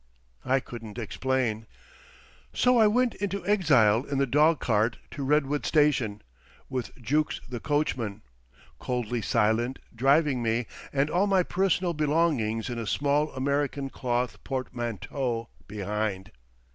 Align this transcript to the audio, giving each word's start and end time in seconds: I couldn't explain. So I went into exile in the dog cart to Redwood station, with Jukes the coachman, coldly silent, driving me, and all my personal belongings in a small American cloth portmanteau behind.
I 0.43 0.59
couldn't 0.59 0.97
explain. 0.97 1.67
So 2.55 2.79
I 2.79 2.87
went 2.87 3.13
into 3.13 3.45
exile 3.45 4.03
in 4.03 4.17
the 4.17 4.25
dog 4.25 4.59
cart 4.59 4.97
to 5.11 5.21
Redwood 5.23 5.63
station, 5.63 6.23
with 6.69 6.95
Jukes 6.99 7.39
the 7.47 7.59
coachman, 7.59 8.23
coldly 8.79 9.21
silent, 9.21 9.77
driving 9.95 10.41
me, 10.41 10.65
and 10.91 11.11
all 11.11 11.27
my 11.27 11.43
personal 11.43 11.93
belongings 11.93 12.67
in 12.67 12.79
a 12.79 12.87
small 12.87 13.31
American 13.33 13.91
cloth 13.91 14.43
portmanteau 14.43 15.49
behind. 15.67 16.31